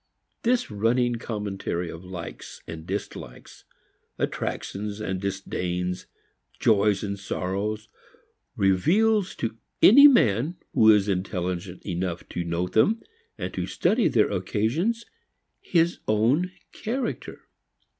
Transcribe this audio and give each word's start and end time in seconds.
This 0.41 0.71
running 0.71 1.17
commentary 1.19 1.87
of 1.91 2.03
likes 2.03 2.63
and 2.67 2.87
dislikes, 2.87 3.65
attractions 4.17 4.99
and 4.99 5.21
disdains, 5.21 6.07
joys 6.59 7.03
and 7.03 7.19
sorrows, 7.19 7.87
reveals 8.55 9.35
to 9.35 9.57
any 9.79 10.07
man 10.07 10.55
who 10.73 10.89
is 10.91 11.07
intelligent 11.07 11.85
enough 11.85 12.27
to 12.29 12.43
note 12.43 12.73
them 12.73 12.99
and 13.37 13.53
to 13.53 13.67
study 13.67 14.07
their 14.07 14.31
occasions 14.31 15.05
his 15.59 15.99
own 16.07 16.51
character. 16.71 17.41